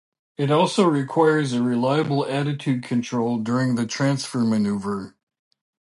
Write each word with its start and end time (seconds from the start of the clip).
It 0.35 0.49
also 0.49 0.87
requires 0.89 1.53
a 1.53 1.61
reliable 1.61 2.25
attitude 2.25 2.81
control 2.81 3.37
during 3.37 3.75
the 3.75 3.85
transfer 3.85 4.39
maneuver. 4.39 5.15